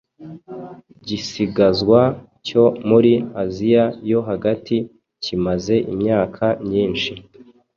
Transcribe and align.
gisigazwa 1.07 2.01
cyo 2.47 2.63
muri 2.89 3.13
asia 3.43 3.83
yo 4.09 4.19
hagati 4.29 4.75
kimaze 5.23 5.75
imyaka 5.93 6.43
myinshi. 6.65 7.11